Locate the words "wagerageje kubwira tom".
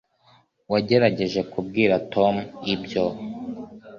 0.71-2.35